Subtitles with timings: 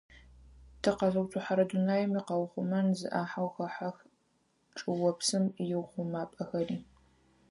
[0.81, 3.97] Тыкъэзыуцухьэрэ дунаим икъэухъумэн зы ӏахьэу хэхьэх
[4.77, 6.77] чӏыопсым иухъумапӏэхэри.